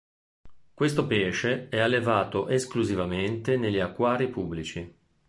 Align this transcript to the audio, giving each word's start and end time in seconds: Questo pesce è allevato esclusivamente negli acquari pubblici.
Questo 0.73 1.05
pesce 1.05 1.69
è 1.69 1.77
allevato 1.77 2.47
esclusivamente 2.47 3.55
negli 3.55 3.77
acquari 3.77 4.29
pubblici. 4.29 4.91